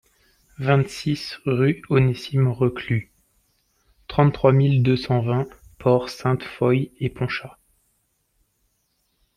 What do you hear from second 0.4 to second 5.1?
vingt-six rue Onésime Reclus, trente-trois mille deux